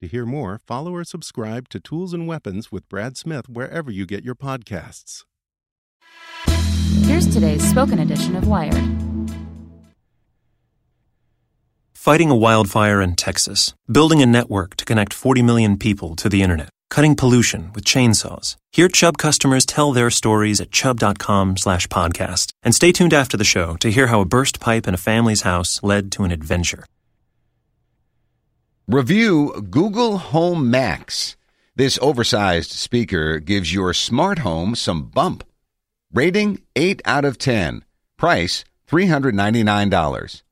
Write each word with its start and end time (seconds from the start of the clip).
To 0.00 0.08
hear 0.08 0.24
more, 0.24 0.58
follow 0.66 0.94
or 0.94 1.04
subscribe 1.04 1.68
to 1.68 1.78
Tools 1.78 2.14
and 2.14 2.26
Weapons 2.26 2.72
with 2.72 2.88
Brad 2.88 3.18
Smith 3.18 3.50
wherever 3.50 3.90
you 3.90 4.06
get 4.06 4.24
your 4.24 4.34
podcasts. 4.34 5.24
Here's 7.02 7.26
today's 7.26 7.62
spoken 7.68 7.98
edition 7.98 8.34
of 8.34 8.48
Wired. 8.48 8.82
Fighting 11.92 12.30
a 12.30 12.34
wildfire 12.34 13.02
in 13.02 13.14
Texas, 13.14 13.74
building 13.92 14.22
a 14.22 14.26
network 14.26 14.74
to 14.76 14.86
connect 14.86 15.12
40 15.12 15.42
million 15.42 15.76
people 15.76 16.16
to 16.16 16.30
the 16.30 16.40
internet, 16.40 16.70
cutting 16.88 17.14
pollution 17.14 17.70
with 17.74 17.84
chainsaws. 17.84 18.56
Hear 18.72 18.88
Chubb 18.88 19.18
customers 19.18 19.66
tell 19.66 19.92
their 19.92 20.08
stories 20.08 20.62
at 20.62 20.70
chubb.com 20.70 21.58
slash 21.58 21.86
podcast. 21.88 22.52
And 22.62 22.74
stay 22.74 22.92
tuned 22.92 23.12
after 23.12 23.36
the 23.36 23.44
show 23.44 23.76
to 23.80 23.90
hear 23.90 24.06
how 24.06 24.22
a 24.22 24.24
burst 24.24 24.60
pipe 24.60 24.88
in 24.88 24.94
a 24.94 25.04
family's 25.10 25.42
house 25.42 25.78
led 25.82 26.10
to 26.12 26.24
an 26.24 26.30
adventure. 26.30 26.86
Review 28.92 29.68
Google 29.70 30.18
Home 30.18 30.68
Max. 30.68 31.36
This 31.76 31.96
oversized 32.02 32.72
speaker 32.72 33.38
gives 33.38 33.72
your 33.72 33.94
smart 33.94 34.40
home 34.40 34.74
some 34.74 35.04
bump. 35.04 35.44
Rating 36.12 36.60
8 36.74 37.00
out 37.04 37.24
of 37.24 37.38
10. 37.38 37.84
Price 38.16 38.64
$399. 38.88 40.42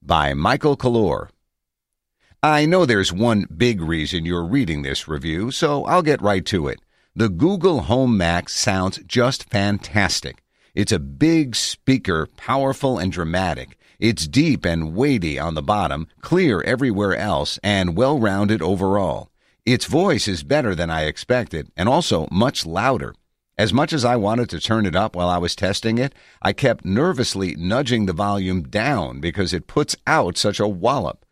By 0.00 0.32
Michael 0.32 0.74
Calore. 0.74 1.28
I 2.42 2.64
know 2.64 2.86
there's 2.86 3.12
one 3.12 3.46
big 3.54 3.82
reason 3.82 4.24
you're 4.24 4.42
reading 4.42 4.80
this 4.80 5.06
review, 5.06 5.50
so 5.50 5.84
I'll 5.84 6.00
get 6.00 6.22
right 6.22 6.46
to 6.46 6.68
it. 6.68 6.80
The 7.14 7.28
Google 7.28 7.80
Home 7.80 8.16
Max 8.16 8.54
sounds 8.54 9.00
just 9.06 9.50
fantastic. 9.50 10.42
It's 10.74 10.92
a 10.92 10.98
big 10.98 11.54
speaker, 11.54 12.26
powerful 12.38 12.96
and 12.98 13.12
dramatic. 13.12 13.76
It's 14.02 14.26
deep 14.26 14.64
and 14.64 14.96
weighty 14.96 15.38
on 15.38 15.54
the 15.54 15.62
bottom, 15.62 16.08
clear 16.22 16.60
everywhere 16.62 17.14
else, 17.16 17.60
and 17.62 17.96
well 17.96 18.18
rounded 18.18 18.60
overall. 18.60 19.30
Its 19.64 19.84
voice 19.84 20.26
is 20.26 20.42
better 20.42 20.74
than 20.74 20.90
I 20.90 21.04
expected, 21.04 21.70
and 21.76 21.88
also 21.88 22.26
much 22.32 22.66
louder. 22.66 23.14
As 23.56 23.72
much 23.72 23.92
as 23.92 24.04
I 24.04 24.16
wanted 24.16 24.50
to 24.50 24.58
turn 24.58 24.86
it 24.86 24.96
up 24.96 25.14
while 25.14 25.28
I 25.28 25.38
was 25.38 25.54
testing 25.54 25.98
it, 25.98 26.16
I 26.42 26.52
kept 26.52 26.84
nervously 26.84 27.54
nudging 27.54 28.06
the 28.06 28.12
volume 28.12 28.62
down 28.62 29.20
because 29.20 29.54
it 29.54 29.68
puts 29.68 29.94
out 30.04 30.36
such 30.36 30.58
a 30.58 30.66
wallop. 30.66 31.24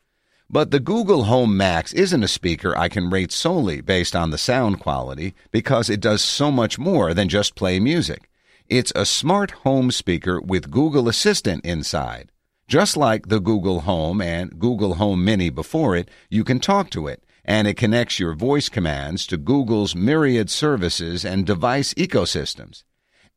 But 0.48 0.70
the 0.70 0.78
Google 0.78 1.24
Home 1.24 1.56
Max 1.56 1.92
isn't 1.92 2.22
a 2.22 2.28
speaker 2.28 2.78
I 2.78 2.88
can 2.88 3.10
rate 3.10 3.32
solely 3.32 3.80
based 3.80 4.14
on 4.14 4.30
the 4.30 4.38
sound 4.38 4.78
quality 4.78 5.34
because 5.50 5.90
it 5.90 5.98
does 5.98 6.22
so 6.22 6.52
much 6.52 6.78
more 6.78 7.14
than 7.14 7.28
just 7.28 7.56
play 7.56 7.80
music. 7.80 8.30
It's 8.68 8.92
a 8.94 9.04
smart 9.04 9.50
home 9.66 9.90
speaker 9.90 10.40
with 10.40 10.70
Google 10.70 11.08
Assistant 11.08 11.64
inside. 11.64 12.30
Just 12.70 12.96
like 12.96 13.26
the 13.26 13.40
Google 13.40 13.80
Home 13.80 14.22
and 14.22 14.56
Google 14.56 14.94
Home 14.94 15.24
Mini 15.24 15.50
before 15.50 15.96
it, 15.96 16.08
you 16.28 16.44
can 16.44 16.60
talk 16.60 16.88
to 16.90 17.08
it 17.08 17.24
and 17.44 17.66
it 17.66 17.76
connects 17.76 18.20
your 18.20 18.32
voice 18.32 18.68
commands 18.68 19.26
to 19.26 19.36
Google's 19.36 19.96
myriad 19.96 20.48
services 20.48 21.24
and 21.24 21.44
device 21.44 21.92
ecosystems. 21.94 22.84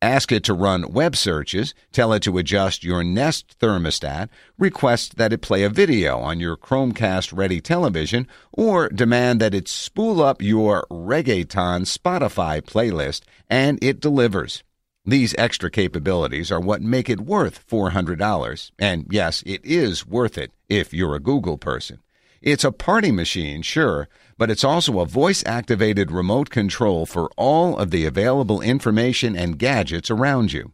Ask 0.03 0.31
it 0.31 0.43
to 0.43 0.53
run 0.53 0.93
web 0.93 1.15
searches, 1.15 1.73
tell 1.91 2.13
it 2.13 2.21
to 2.23 2.37
adjust 2.37 2.83
your 2.83 3.03
Nest 3.03 3.57
thermostat, 3.57 4.29
request 4.59 5.17
that 5.17 5.33
it 5.33 5.41
play 5.41 5.63
a 5.63 5.69
video 5.69 6.19
on 6.19 6.39
your 6.39 6.55
Chromecast 6.55 7.35
ready 7.35 7.59
television, 7.59 8.27
or 8.51 8.87
demand 8.87 9.41
that 9.41 9.55
it 9.55 9.67
spool 9.67 10.21
up 10.21 10.43
your 10.43 10.85
reggaeton 10.91 11.87
Spotify 11.87 12.61
playlist, 12.61 13.21
and 13.49 13.83
it 13.83 13.99
delivers. 13.99 14.61
These 15.05 15.35
extra 15.37 15.69
capabilities 15.69 16.49
are 16.49 16.61
what 16.61 16.81
make 16.81 17.09
it 17.09 17.19
worth 17.19 17.67
$400. 17.67 18.71
And 18.79 19.05
yes, 19.09 19.43
it 19.45 19.59
is 19.65 20.07
worth 20.07 20.37
it 20.37 20.51
if 20.69 20.93
you're 20.93 21.15
a 21.15 21.19
Google 21.19 21.57
person. 21.57 21.99
It's 22.41 22.63
a 22.63 22.71
party 22.71 23.11
machine, 23.11 23.63
sure, 23.63 24.07
but 24.37 24.49
it's 24.49 24.63
also 24.63 24.99
a 24.99 25.05
voice 25.05 25.43
activated 25.45 26.09
remote 26.09 26.49
control 26.49 27.05
for 27.05 27.29
all 27.35 27.77
of 27.77 27.91
the 27.91 28.05
available 28.05 28.61
information 28.61 29.35
and 29.35 29.59
gadgets 29.59 30.09
around 30.09 30.53
you. 30.53 30.71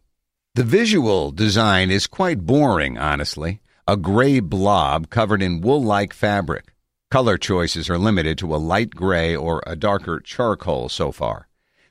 The 0.54 0.64
visual 0.64 1.32
design 1.32 1.90
is 1.90 2.06
quite 2.06 2.46
boring, 2.46 2.98
honestly. 2.98 3.60
A 3.88 3.96
gray 3.96 4.38
blob 4.38 5.10
covered 5.10 5.42
in 5.42 5.60
wool 5.60 5.82
like 5.82 6.12
fabric. 6.12 6.72
Color 7.10 7.38
choices 7.38 7.90
are 7.90 7.98
limited 7.98 8.38
to 8.38 8.54
a 8.54 8.58
light 8.58 8.90
gray 8.90 9.34
or 9.34 9.60
a 9.66 9.74
darker 9.74 10.20
charcoal 10.20 10.88
so 10.88 11.10
far. 11.10 11.48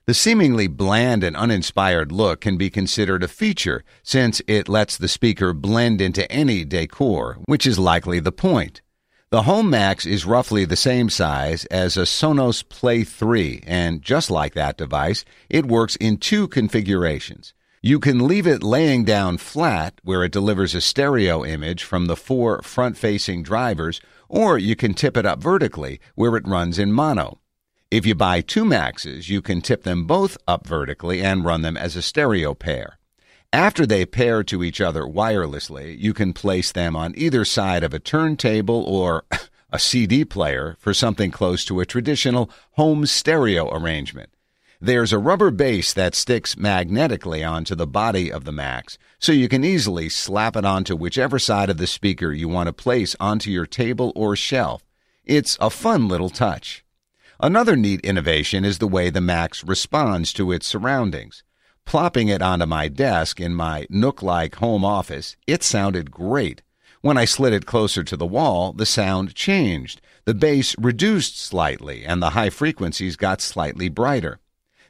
The 0.09 0.16
seemingly 0.16 0.66
bland 0.66 1.24
and 1.24 1.36
uninspired 1.36 2.12
look 2.12 2.42
can 2.42 2.58
be 2.58 2.72
considered 2.72 3.22
a 3.22 3.28
feature 3.28 3.84
since 4.02 4.42
it 4.47 4.68
lets 4.68 4.97
the 4.97 5.08
speaker 5.08 5.53
blend 5.53 6.02
into 6.02 6.25
any 6.31 6.66
decor, 6.66 7.38
which 7.46 7.68
is 7.68 7.78
likely 7.78 8.20
the 8.20 8.31
point. 8.31 8.81
The 9.30 9.44
Home 9.44 9.70
Max 9.70 10.08
is 10.08 10.25
roughly 10.25 10.66
the 10.66 10.75
same 10.75 11.12
size 11.12 11.66
as 11.66 11.96
a 11.96 12.08
Sonos 12.08 12.68
Play 12.68 13.03
3, 13.03 13.62
and 13.68 14.02
just 14.02 14.31
like 14.31 14.56
that 14.56 14.80
device, 14.80 15.25
it 15.47 15.68
works 15.68 15.96
in 15.97 16.18
two 16.18 16.47
configurations. 16.47 17.53
You 17.84 18.00
can 18.00 18.28
leave 18.28 18.47
it 18.47 18.64
laying 18.64 19.06
down 19.06 19.38
flat, 19.38 20.02
where 20.02 20.24
it 20.24 20.31
delivers 20.31 20.74
a 20.74 20.81
stereo 20.81 21.46
image 21.46 21.84
from 21.84 22.08
the 22.08 22.18
four 22.18 22.64
front 22.64 22.97
facing 22.97 23.44
drivers, 23.44 24.02
or 24.28 24.58
you 24.58 24.76
can 24.76 24.96
tip 24.96 25.16
it 25.16 25.28
up 25.28 25.40
vertically, 25.40 26.00
where 26.16 26.36
it 26.36 26.47
runs 26.47 26.80
in 26.80 26.91
mono. 26.91 27.39
If 27.92 28.06
you 28.06 28.14
buy 28.14 28.42
two 28.42 28.66
Maxes, 28.66 29.30
you 29.30 29.42
can 29.42 29.62
tip 29.62 29.82
them 29.82 30.06
both 30.06 30.38
up 30.48 30.68
vertically 30.68 31.24
and 31.24 31.44
run 31.44 31.64
them 31.64 31.76
as 31.76 31.96
a 31.96 32.04
stereo 32.04 32.54
pair. 32.54 33.00
After 33.52 33.84
they 33.84 34.06
pair 34.06 34.44
to 34.44 34.64
each 34.64 34.80
other 34.80 35.02
wirelessly, 35.02 35.98
you 35.98 36.14
can 36.14 36.32
place 36.32 36.72
them 36.72 36.96
on 36.96 37.16
either 37.18 37.44
side 37.44 37.84
of 37.84 37.92
a 37.92 37.98
turntable 37.98 38.84
or 38.84 39.26
a 39.72 39.80
CD 39.80 40.24
player 40.24 40.78
for 40.78 40.94
something 40.94 41.32
close 41.32 41.66
to 41.66 41.80
a 41.80 41.86
traditional 41.86 42.52
home 42.74 43.08
stereo 43.08 43.74
arrangement. 43.76 44.30
There's 44.80 45.12
a 45.12 45.18
rubber 45.18 45.50
base 45.50 45.92
that 45.94 46.14
sticks 46.14 46.56
magnetically 46.56 47.44
onto 47.44 47.74
the 47.74 47.88
body 47.88 48.32
of 48.32 48.46
the 48.46 48.52
Max, 48.52 49.00
so 49.18 49.32
you 49.32 49.50
can 49.50 49.64
easily 49.64 50.09
slap 50.09 50.56
it 50.56 50.64
onto 50.64 50.96
whichever 50.96 51.40
side 51.40 51.72
of 51.72 51.78
the 51.78 51.88
speaker 51.88 52.32
you 52.32 52.50
want 52.50 52.68
to 52.68 52.74
place 52.74 53.16
onto 53.20 53.50
your 53.50 53.66
table 53.66 54.14
or 54.16 54.35
shelf. 54.35 54.84
It's 55.26 55.58
a 55.59 55.72
fun 55.72 56.08
little 56.08 56.30
touch. 56.30 56.85
Another 57.41 57.78
neat 57.78 58.02
innovation 58.02 58.66
is 58.66 58.80
the 58.80 58.88
way 58.88 59.09
the 59.09 59.22
Max 59.22 59.64
responds 59.64 60.34
to 60.34 60.52
its 60.52 60.68
surroundings. 60.68 61.41
Plopping 61.86 62.28
it 62.28 62.41
onto 62.41 62.66
my 62.66 62.90
desk 62.90 63.40
in 63.40 63.56
my 63.56 63.88
nook 63.90 64.22
like 64.22 64.56
home 64.56 64.84
office, 64.84 65.38
it 65.47 65.64
sounded 65.64 66.12
great. 66.12 66.64
When 67.00 67.18
I 67.18 67.24
slid 67.24 67.53
it 67.53 67.66
closer 67.66 68.03
to 68.03 68.18
the 68.18 68.26
wall, 68.26 68.74
the 68.74 68.86
sound 68.86 69.36
changed. 69.36 70.02
The 70.26 70.34
bass 70.34 70.76
reduced 70.78 71.40
slightly, 71.40 72.03
and 72.03 72.22
the 72.22 72.32
high 72.32 72.50
frequencies 72.50 73.16
got 73.16 73.40
slightly 73.40 73.88
brighter. 73.88 74.42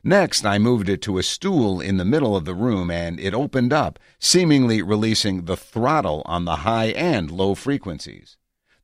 Next, 0.04 0.44
I 0.44 0.58
moved 0.58 0.90
it 0.90 1.04
to 1.04 1.20
a 1.20 1.24
stool 1.24 1.80
in 1.80 1.98
the 1.98 2.06
middle 2.06 2.36
of 2.36 2.46
the 2.46 2.56
room, 2.56 2.90
and 2.90 3.20
it 3.20 3.36
opened 3.36 3.74
up, 3.74 4.00
seemingly 4.18 4.82
releasing 4.82 5.46
the 5.46 5.56
throttle 5.56 6.24
on 6.26 6.46
the 6.46 6.58
high 6.58 6.88
and 6.88 7.30
low 7.30 7.54
frequencies. 7.54 8.38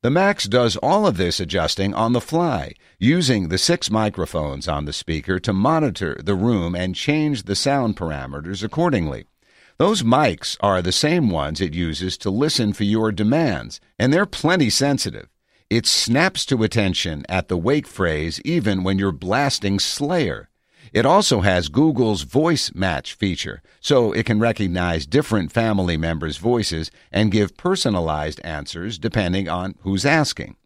The 0.06 0.10
Max 0.10 0.44
does 0.44 0.76
all 0.76 1.04
of 1.04 1.16
this 1.16 1.40
adjusting 1.40 1.92
on 1.92 2.12
the 2.12 2.20
fly, 2.20 2.74
using 3.00 3.48
the 3.48 3.58
six 3.58 3.90
microphones 3.90 4.68
on 4.68 4.84
the 4.84 4.92
speaker 4.92 5.40
to 5.40 5.52
monitor 5.52 6.16
the 6.22 6.36
room 6.36 6.76
and 6.76 6.94
change 6.94 7.42
the 7.42 7.56
sound 7.56 7.96
parameters 7.96 8.62
accordingly. 8.62 9.24
Those 9.78 10.04
mics 10.04 10.56
are 10.60 10.80
the 10.80 10.92
same 10.92 11.28
ones 11.28 11.60
it 11.60 11.74
uses 11.74 12.16
to 12.18 12.30
listen 12.30 12.72
for 12.72 12.84
your 12.84 13.10
demands, 13.10 13.80
and 13.98 14.12
they're 14.12 14.26
plenty 14.26 14.70
sensitive. 14.70 15.28
It 15.68 15.86
snaps 15.86 16.46
to 16.46 16.62
attention 16.62 17.26
at 17.28 17.48
the 17.48 17.58
wake 17.58 17.88
phrase 17.88 18.40
even 18.44 18.84
when 18.84 19.00
you're 19.00 19.10
blasting 19.10 19.80
Slayer. 19.80 20.48
It 20.92 21.06
also 21.06 21.40
has 21.40 21.68
Google's 21.68 22.22
voice 22.22 22.72
match 22.74 23.14
feature, 23.14 23.62
so 23.80 24.12
it 24.12 24.26
can 24.26 24.38
recognize 24.38 25.06
different 25.06 25.52
family 25.52 25.96
members' 25.96 26.38
voices 26.38 26.90
and 27.12 27.32
give 27.32 27.56
personalized 27.56 28.40
answers 28.44 28.98
depending 28.98 29.48
on 29.48 29.74
who's 29.80 30.06
asking. 30.06 30.56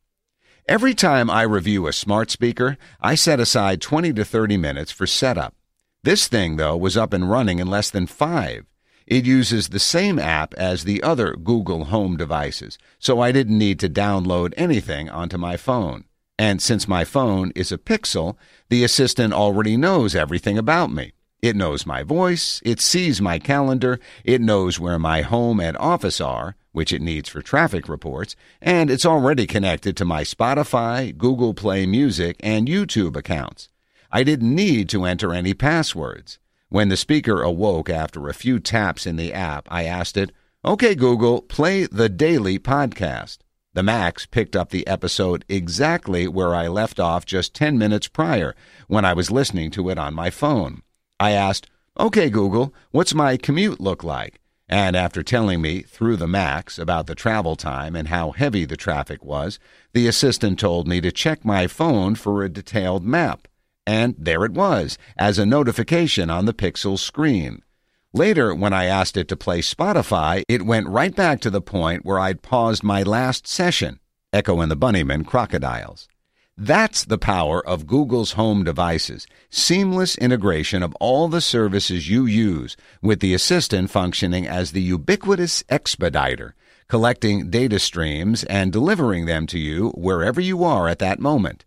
Every 0.69 0.95
time 0.95 1.29
I 1.29 1.43
review 1.43 1.87
a 1.87 1.93
smart 1.93 2.31
speaker, 2.31 2.77
I 3.01 3.15
set 3.15 3.41
aside 3.41 3.81
20 3.81 4.13
to 4.13 4.25
30 4.25 4.57
minutes 4.57 4.93
for 4.93 5.07
setup. 5.07 5.55
This 6.03 6.29
thing, 6.29 6.57
though, 6.57 6.77
was 6.77 6.97
up 6.97 7.13
and 7.13 7.29
running 7.29 7.59
in 7.59 7.67
less 7.67 7.91
than 7.91 8.07
five. 8.07 8.67
It 9.07 9.25
uses 9.25 9.69
the 9.69 9.81
same 9.81 10.19
app 10.19 10.55
as 10.55 10.85
the 10.85 11.03
other 11.03 11.35
Google 11.35 11.87
Home 11.87 12.17
devices, 12.17 12.79
so 12.99 13.21
I 13.21 13.33
didn't 13.33 13.59
need 13.59 13.81
to 13.81 13.89
download 13.89 14.55
anything 14.57 15.11
onto 15.11 15.37
my 15.37 15.57
phone. 15.57 16.05
And 16.41 16.63
since 16.63 16.89
my 16.89 17.05
phone 17.05 17.53
is 17.55 17.71
a 17.71 17.77
Pixel, 17.77 18.35
the 18.71 18.83
assistant 18.83 19.35
already 19.35 19.77
knows 19.77 20.15
everything 20.15 20.57
about 20.57 20.91
me. 20.91 21.13
It 21.43 21.55
knows 21.55 21.85
my 21.85 22.03
voice, 22.03 22.63
it 22.65 22.81
sees 22.81 23.21
my 23.21 23.39
calendar, 23.39 24.01
it 24.25 24.41
knows 24.41 24.81
where 24.81 24.99
my 24.99 25.21
home 25.21 25.61
and 25.61 25.77
office 25.77 26.19
are, 26.19 26.57
which 26.73 26.95
it 26.95 27.03
needs 27.03 27.29
for 27.29 27.43
traffic 27.43 27.91
reports, 27.91 28.37
and 28.63 28.91
it's 28.91 29.05
already 29.05 29.47
connected 29.47 29.99
to 29.99 30.07
my 30.07 30.23
Spotify, 30.23 31.15
Google 31.15 31.53
Play 31.53 31.85
Music, 31.85 32.37
and 32.41 32.67
YouTube 32.67 33.17
accounts. 33.17 33.69
I 34.11 34.23
didn't 34.23 34.55
need 34.55 34.89
to 34.89 35.05
enter 35.05 35.35
any 35.35 35.53
passwords. 35.53 36.39
When 36.71 36.89
the 36.89 36.97
speaker 36.97 37.43
awoke 37.43 37.91
after 37.91 38.31
a 38.31 38.41
few 38.43 38.61
taps 38.61 39.07
in 39.07 39.17
the 39.17 39.35
app, 39.35 39.69
I 39.71 39.85
asked 39.85 40.17
it, 40.17 40.33
Okay, 40.65 40.95
Google, 40.95 41.43
play 41.43 41.85
the 41.85 42.09
daily 42.09 42.59
podcast. 42.59 43.41
The 43.73 43.83
Max 43.85 44.27
picked 44.27 44.57
up 44.57 44.71
the 44.71 44.85
episode 44.89 45.45
exactly 45.49 46.27
where 46.27 46.57
I 46.57 46.67
left 46.67 46.99
off 46.99 47.25
just 47.25 47.55
10 47.55 47.79
minutes 47.79 48.09
prior 48.09 48.57
when 48.89 49.05
I 49.05 49.13
was 49.13 49.31
listening 49.31 49.71
to 49.73 49.91
it 49.91 49.99
on 49.99 50.13
my 50.13 50.29
phone. 50.29 50.83
I 51.21 51.31
asked, 51.33 51.71
OK, 51.97 52.31
Google, 52.31 52.75
what's 52.91 53.15
my 53.15 53.37
commute 53.37 53.79
look 53.81 54.03
like? 54.03 54.41
And 54.69 54.97
after 54.97 55.23
telling 55.23 55.61
me 55.61 55.83
through 55.83 56.17
the 56.17 56.27
Max 56.27 56.79
about 56.79 57.07
the 57.07 57.15
travel 57.15 57.55
time 57.55 57.95
and 57.95 58.09
how 58.09 58.33
heavy 58.33 58.65
the 58.65 58.77
traffic 58.77 59.25
was, 59.25 59.61
the 59.93 60.09
assistant 60.09 60.59
told 60.59 60.89
me 60.89 61.01
to 61.01 61.13
check 61.13 61.45
my 61.45 61.69
phone 61.69 62.17
for 62.17 62.43
a 62.43 62.49
detailed 62.49 63.05
map. 63.05 63.47
And 63.87 64.17
there 64.19 64.45
it 64.45 64.53
was, 64.53 64.99
as 65.17 65.39
a 65.39 65.47
notification 65.47 66.29
on 66.29 66.45
the 66.45 66.55
Pixel 66.55 66.99
screen. 66.99 67.63
Later, 68.13 68.53
when 68.53 68.73
I 68.73 68.87
asked 68.87 69.17
it 69.17 69.29
to 69.29 69.37
play 69.37 69.61
Spotify, 69.61 70.43
it 70.49 70.67
went 70.67 70.89
right 70.89 71.15
back 71.15 71.41
to 71.43 71.51
the 71.51 71.63
point 71.63 72.05
where 72.05 72.19
I'd 72.19 72.43
paused 72.43 72.83
my 72.83 73.05
last 73.05 73.47
session, 73.47 74.01
Echo 74.33 74.61
and 74.61 74.69
the 74.69 74.77
Bunnymen 74.77 75.25
Crocodiles. 75.25 76.09
That's 76.57 77.05
the 77.05 77.19
power 77.19 77.65
of 77.65 77.87
Google's 77.87 78.33
home 78.33 78.65
devices. 78.65 79.29
Seamless 79.49 80.19
integration 80.19 80.83
of 80.83 80.95
all 80.99 81.29
the 81.29 81.41
services 81.41 82.11
you 82.11 82.27
use, 82.27 82.77
with 83.01 83.21
the 83.21 83.33
assistant 83.33 83.91
functioning 83.91 84.45
as 84.45 84.73
the 84.73 84.83
ubiquitous 84.83 85.63
expediter, 85.69 86.57
collecting 86.89 87.49
data 87.49 87.79
streams 87.79 88.43
and 88.45 88.73
delivering 88.73 89.27
them 89.27 89.47
to 89.47 89.59
you 89.59 89.91
wherever 89.91 90.41
you 90.41 90.65
are 90.65 90.89
at 90.89 90.99
that 90.99 91.21
moment. 91.21 91.65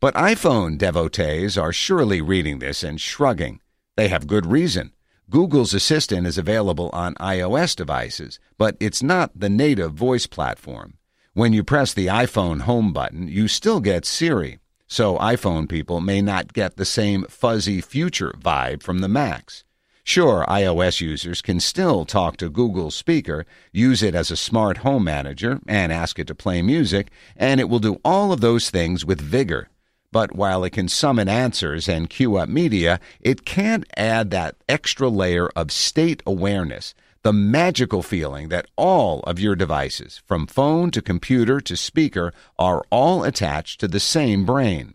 But 0.00 0.14
iPhone 0.14 0.76
devotees 0.76 1.56
are 1.56 1.72
surely 1.72 2.20
reading 2.20 2.58
this 2.58 2.84
and 2.84 3.00
shrugging. 3.00 3.60
They 3.96 4.08
have 4.08 4.26
good 4.26 4.44
reason. 4.44 4.92
Google's 5.30 5.74
Assistant 5.74 6.26
is 6.26 6.38
available 6.38 6.88
on 6.94 7.14
iOS 7.16 7.76
devices, 7.76 8.40
but 8.56 8.78
it's 8.80 9.02
not 9.02 9.38
the 9.38 9.50
native 9.50 9.92
voice 9.92 10.26
platform. 10.26 10.94
When 11.34 11.52
you 11.52 11.62
press 11.62 11.92
the 11.92 12.06
iPhone 12.06 12.62
home 12.62 12.94
button, 12.94 13.28
you 13.28 13.46
still 13.46 13.80
get 13.80 14.06
Siri, 14.06 14.58
so 14.86 15.18
iPhone 15.18 15.68
people 15.68 16.00
may 16.00 16.22
not 16.22 16.54
get 16.54 16.76
the 16.76 16.86
same 16.86 17.26
fuzzy 17.28 17.82
future 17.82 18.32
vibe 18.40 18.82
from 18.82 19.00
the 19.00 19.08
Max. 19.08 19.64
Sure, 20.02 20.46
iOS 20.48 21.02
users 21.02 21.42
can 21.42 21.60
still 21.60 22.06
talk 22.06 22.38
to 22.38 22.48
Google's 22.48 22.94
speaker, 22.94 23.44
use 23.70 24.02
it 24.02 24.14
as 24.14 24.30
a 24.30 24.36
smart 24.36 24.78
home 24.78 25.04
manager, 25.04 25.60
and 25.68 25.92
ask 25.92 26.18
it 26.18 26.26
to 26.28 26.34
play 26.34 26.62
music, 26.62 27.08
and 27.36 27.60
it 27.60 27.68
will 27.68 27.80
do 27.80 28.00
all 28.02 28.32
of 28.32 28.40
those 28.40 28.70
things 28.70 29.04
with 29.04 29.20
vigor. 29.20 29.68
But 30.10 30.34
while 30.34 30.64
it 30.64 30.70
can 30.70 30.88
summon 30.88 31.28
answers 31.28 31.88
and 31.88 32.08
queue 32.08 32.36
up 32.36 32.48
media, 32.48 32.98
it 33.20 33.44
can't 33.44 33.84
add 33.96 34.30
that 34.30 34.56
extra 34.68 35.08
layer 35.08 35.48
of 35.50 35.70
state 35.70 36.22
awareness, 36.26 36.94
the 37.22 37.32
magical 37.32 38.02
feeling 38.02 38.48
that 38.48 38.68
all 38.76 39.20
of 39.20 39.38
your 39.38 39.54
devices, 39.54 40.22
from 40.24 40.46
phone 40.46 40.90
to 40.92 41.02
computer 41.02 41.60
to 41.60 41.76
speaker, 41.76 42.32
are 42.58 42.82
all 42.90 43.22
attached 43.22 43.80
to 43.80 43.88
the 43.88 44.00
same 44.00 44.46
brain. 44.46 44.94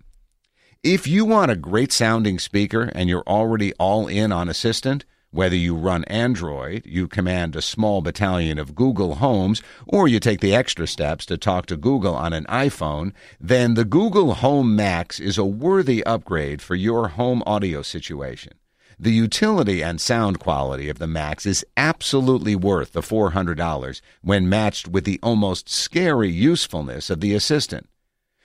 If 0.81 1.07
you 1.07 1.25
want 1.25 1.51
a 1.51 1.56
great 1.56 1.92
sounding 1.92 2.39
speaker 2.39 2.92
and 2.94 3.07
you're 3.07 3.27
already 3.27 3.71
all 3.74 4.07
in 4.07 4.31
on 4.31 4.50
Assistant, 4.50 5.06
whether 5.33 5.56
you 5.56 5.75
run 5.75 6.03
Android, 6.03 6.85
you 6.85 7.07
command 7.07 7.56
a 7.56 7.62
small 7.62 8.01
battalion 8.01 8.59
of 8.59 8.75
Google 8.75 9.15
Homes, 9.15 9.63
or 9.88 10.07
you 10.07 10.19
take 10.19 10.41
the 10.41 10.53
extra 10.53 10.85
steps 10.85 11.25
to 11.25 11.38
talk 11.38 11.65
to 11.65 11.75
Google 11.75 12.15
on 12.15 12.33
an 12.33 12.45
iPhone, 12.45 13.13
then 13.41 13.74
the 13.74 13.83
Google 13.83 14.35
Home 14.35 14.75
Max 14.75 15.19
is 15.19 15.39
a 15.39 15.44
worthy 15.44 16.03
upgrade 16.03 16.62
for 16.62 16.75
your 16.75 17.07
home 17.09 17.41
audio 17.47 17.81
situation. 17.81 18.53
The 19.00 19.12
utility 19.12 19.83
and 19.83 20.00
sound 20.00 20.39
quality 20.39 20.88
of 20.88 21.00
the 21.00 21.07
Max 21.07 21.47
is 21.47 21.65
absolutely 21.75 22.56
worth 22.56 22.94
the 22.94 23.01
$400 23.01 24.01
when 24.21 24.47
matched 24.47 24.88
with 24.88 25.03
the 25.03 25.19
almost 25.24 25.68
scary 25.68 26.29
usefulness 26.29 27.09
of 27.09 27.21
the 27.21 27.33
Assistant. 27.33 27.89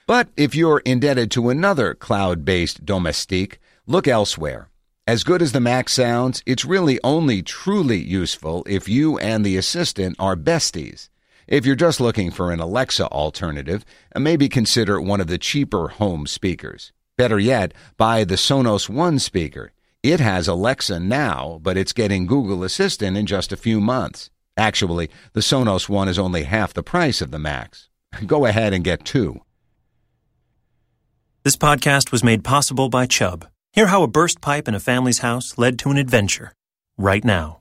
But 0.07 0.29
if 0.39 0.55
you're 0.55 0.81
indebted 0.87 1.31
to 1.33 1.51
another 1.51 1.95
cloud 1.95 2.47
based 2.47 2.87
domestique, 2.87 3.61
look 3.87 4.09
elsewhere. 4.09 4.71
As 5.09 5.25
good 5.25 5.41
as 5.41 5.53
the 5.53 5.61
Max 5.61 5.95
sounds, 5.95 6.43
it's 6.45 6.67
really 6.67 7.01
only 7.03 7.41
truly 7.41 7.97
useful 7.97 8.63
if 8.69 8.91
you 8.91 9.17
and 9.17 9.43
the 9.43 9.57
assistant 9.57 10.15
are 10.19 10.37
besties. 10.37 11.09
If 11.47 11.65
you're 11.65 11.77
just 11.77 11.99
looking 11.99 12.31
for 12.31 12.53
an 12.53 12.61
Alexa 12.61 13.07
alternative, 13.07 13.87
uh, 14.15 14.21
maybe 14.21 14.51
consider 14.51 15.01
one 15.01 15.23
of 15.23 15.27
the 15.27 15.39
cheaper 15.39 15.89
home 15.89 16.27
speakers. 16.27 16.93
Better 17.17 17.39
yet, 17.39 17.73
buy 17.97 18.25
the 18.25 18.35
Sonos 18.35 18.91
One 18.91 19.19
speaker. 19.19 19.73
It 20.03 20.21
has 20.21 20.47
Alexa 20.47 21.01
now, 21.01 21.59
but 21.63 21.79
it's 21.79 21.95
getting 21.95 22.27
Google 22.27 22.63
Assistant 22.63 23.17
in 23.17 23.25
just 23.25 23.51
a 23.51 23.57
few 23.57 23.81
months. 23.81 24.29
Actually, 24.59 25.09
the 25.33 25.41
Sonos 25.41 25.89
One 25.89 26.09
is 26.09 26.19
only 26.19 26.43
half 26.43 26.75
the 26.75 26.83
price 26.83 27.23
of 27.23 27.31
the 27.31 27.39
Max. 27.39 27.89
Go 28.27 28.45
ahead 28.45 28.75
and 28.75 28.85
get 28.85 29.07
two. 29.07 29.41
This 31.45 31.57
podcast 31.57 32.13
was 32.13 32.23
made 32.23 32.45
possible 32.45 32.91
by 32.91 33.07
Chubb. 33.07 33.47
Hear 33.79 33.87
how 33.87 34.03
a 34.03 34.09
burst 34.09 34.41
pipe 34.41 34.67
in 34.67 34.75
a 34.75 34.81
family's 34.81 35.21
house 35.21 35.57
led 35.57 35.79
to 35.79 35.91
an 35.91 35.99
adventure 35.99 36.53
right 36.97 37.25
now. 37.25 37.61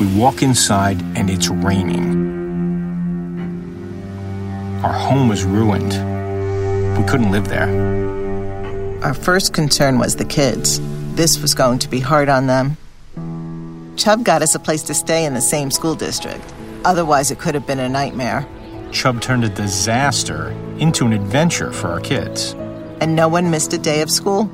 We 0.00 0.18
walk 0.18 0.42
inside 0.42 1.00
and 1.16 1.30
it's 1.30 1.48
raining. 1.48 2.02
Our 4.82 4.92
home 4.92 5.28
was 5.28 5.44
ruined. 5.44 5.92
We 6.98 7.04
couldn't 7.04 7.30
live 7.30 7.46
there. 7.46 7.68
Our 9.04 9.14
first 9.14 9.52
concern 9.52 10.00
was 10.00 10.16
the 10.16 10.24
kids. 10.24 10.80
This 11.14 11.40
was 11.40 11.54
going 11.54 11.78
to 11.78 11.88
be 11.88 12.00
hard 12.00 12.28
on 12.28 12.48
them. 12.48 12.76
Chubb 13.96 14.24
got 14.24 14.42
us 14.42 14.56
a 14.56 14.58
place 14.58 14.82
to 14.82 14.92
stay 14.94 15.24
in 15.24 15.34
the 15.34 15.40
same 15.40 15.70
school 15.70 15.94
district. 15.94 16.52
Otherwise, 16.84 17.30
it 17.30 17.38
could 17.38 17.54
have 17.54 17.68
been 17.68 17.78
a 17.78 17.88
nightmare. 17.88 18.44
Chubb 18.90 19.20
turned 19.20 19.44
a 19.44 19.48
disaster 19.48 20.48
into 20.80 21.06
an 21.06 21.12
adventure 21.12 21.72
for 21.72 21.86
our 21.86 22.00
kids 22.00 22.56
and 23.00 23.16
no 23.16 23.28
one 23.28 23.50
missed 23.50 23.72
a 23.72 23.78
day 23.78 24.02
of 24.02 24.10
school? 24.10 24.50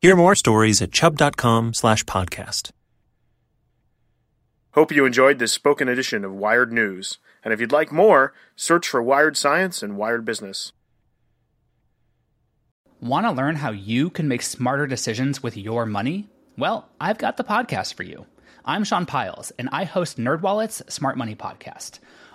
Hear 0.00 0.14
more 0.14 0.36
stories 0.36 0.80
at 0.80 0.92
chubb.com 0.92 1.74
slash 1.74 2.04
podcast. 2.04 2.70
Hope 4.72 4.92
you 4.92 5.04
enjoyed 5.04 5.40
this 5.40 5.52
spoken 5.52 5.88
edition 5.88 6.24
of 6.24 6.32
Wired 6.32 6.72
News. 6.72 7.18
And 7.42 7.52
if 7.52 7.60
you'd 7.60 7.72
like 7.72 7.90
more, 7.90 8.32
search 8.54 8.86
for 8.86 9.02
Wired 9.02 9.36
Science 9.36 9.82
and 9.82 9.96
Wired 9.96 10.24
Business. 10.24 10.72
Want 13.00 13.26
to 13.26 13.32
learn 13.32 13.56
how 13.56 13.70
you 13.70 14.10
can 14.10 14.28
make 14.28 14.42
smarter 14.42 14.86
decisions 14.86 15.42
with 15.42 15.56
your 15.56 15.84
money? 15.84 16.28
Well, 16.56 16.88
I've 17.00 17.18
got 17.18 17.36
the 17.36 17.44
podcast 17.44 17.94
for 17.94 18.04
you. 18.04 18.26
I'm 18.64 18.84
Sean 18.84 19.06
Pyles, 19.06 19.50
and 19.58 19.68
I 19.72 19.84
host 19.84 20.18
NerdWallet's 20.18 20.82
Smart 20.92 21.16
Money 21.16 21.34
Podcast– 21.34 21.98